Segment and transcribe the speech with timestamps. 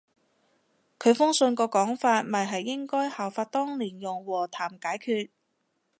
[0.97, 5.29] 佢封信個講法咪係應該效法當年用和談解決